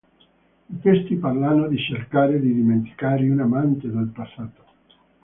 I 0.67 0.79
testi 0.79 1.13
parlano 1.17 1.67
di 1.67 1.77
cercare 1.77 2.39
di 2.39 2.51
dimenticare 2.55 3.29
un 3.29 3.39
amante 3.41 3.87
del 3.87 4.07
passato. 4.11 4.63